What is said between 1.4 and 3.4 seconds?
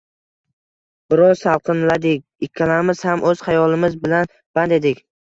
salqinladik. Ikkalamiz ham